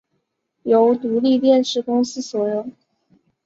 [0.63, 2.65] 由独立电视公司所有。